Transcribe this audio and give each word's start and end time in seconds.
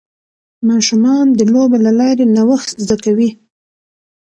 ماشومان 0.69 1.25
د 1.37 1.41
لوبو 1.53 1.77
له 1.85 1.91
لارې 1.99 2.25
نوښت 2.35 2.69
زده 2.83 2.97
کوي. 3.05 3.29